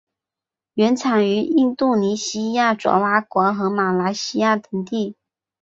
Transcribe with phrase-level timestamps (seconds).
[0.73, 5.15] 原产于印度尼西亚爪哇岛和马来西亚等地。